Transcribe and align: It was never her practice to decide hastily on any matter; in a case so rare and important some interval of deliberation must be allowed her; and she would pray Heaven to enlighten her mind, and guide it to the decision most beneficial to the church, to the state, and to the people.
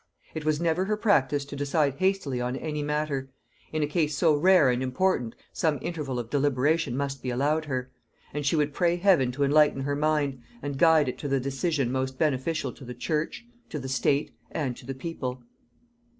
It 0.33 0.45
was 0.45 0.59
never 0.59 0.85
her 0.85 0.97
practice 0.97 1.45
to 1.45 1.55
decide 1.55 1.93
hastily 1.99 2.41
on 2.41 2.55
any 2.55 2.81
matter; 2.81 3.29
in 3.71 3.83
a 3.83 3.87
case 3.87 4.17
so 4.17 4.33
rare 4.33 4.71
and 4.71 4.81
important 4.81 5.35
some 5.53 5.77
interval 5.79 6.17
of 6.17 6.31
deliberation 6.31 6.97
must 6.97 7.21
be 7.21 7.29
allowed 7.29 7.65
her; 7.65 7.91
and 8.33 8.43
she 8.43 8.55
would 8.55 8.73
pray 8.73 8.95
Heaven 8.95 9.31
to 9.33 9.43
enlighten 9.43 9.81
her 9.81 9.95
mind, 9.95 10.41
and 10.63 10.79
guide 10.79 11.07
it 11.07 11.19
to 11.19 11.27
the 11.27 11.39
decision 11.39 11.91
most 11.91 12.17
beneficial 12.17 12.73
to 12.73 12.83
the 12.83 12.95
church, 12.95 13.45
to 13.69 13.77
the 13.77 13.87
state, 13.87 14.31
and 14.49 14.75
to 14.77 14.87
the 14.87 14.95
people. 14.95 15.43